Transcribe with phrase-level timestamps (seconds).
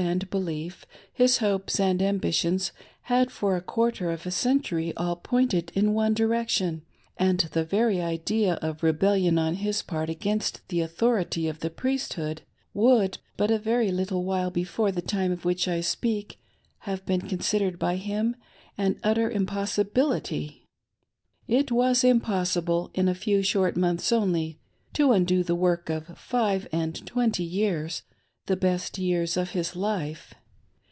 [0.00, 2.70] nd belief, his hopes and ambitions,
[3.02, 6.82] had for a quarter of a century all pointed in one direction^
[7.16, 12.42] and the very idea of rebellion on his part against the authority of the Priesthood,
[12.72, 16.38] would, but a very little while before the time of which I speak,,
[16.82, 18.36] have been considered by him
[18.78, 20.64] an utter impossibility.
[21.48, 24.60] It was impossible, in a few short months only,
[24.92, 28.04] to undo the work of five and twenty years—
[28.46, 30.32] the best years of his life.